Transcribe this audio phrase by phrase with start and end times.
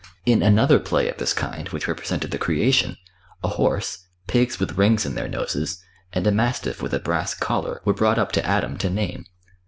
[0.25, 2.97] In another play of this kind which represented the Creation,
[3.43, 7.81] a horse, pigs with rings in their noses, and a mastiff with a brass collar
[7.85, 9.27] were brought up to Adam to name.